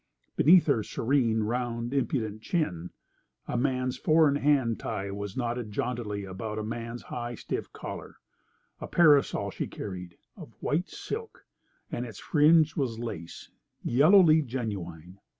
Beneath 0.35 0.65
her 0.65 0.81
serene, 0.81 1.43
round, 1.43 1.93
impudent 1.93 2.41
chin 2.41 2.89
a 3.47 3.55
man's 3.55 3.97
four 3.97 4.27
in 4.27 4.37
hand 4.37 4.79
tie 4.79 5.11
was 5.11 5.35
jauntily 5.35 5.73
knotted 5.75 6.25
about 6.27 6.57
a 6.57 6.63
man's 6.63 7.03
high, 7.03 7.35
stiff 7.35 7.71
collar. 7.71 8.15
A 8.79 8.87
parasol 8.87 9.51
she 9.51 9.67
carried, 9.67 10.17
of 10.35 10.55
white 10.59 10.89
silk, 10.89 11.45
and 11.91 12.03
its 12.03 12.17
fringe 12.17 12.75
was 12.75 12.97
lace, 12.97 13.51
yellowly 13.83 14.41
genuine. 14.41 15.19